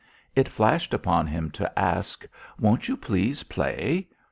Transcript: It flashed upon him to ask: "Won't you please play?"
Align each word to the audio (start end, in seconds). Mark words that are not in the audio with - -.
It 0.35 0.47
flashed 0.47 0.95
upon 0.95 1.27
him 1.27 1.51
to 1.51 1.77
ask: 1.79 2.25
"Won't 2.57 2.87
you 2.87 2.97
please 2.97 3.43
play?" 3.43 4.07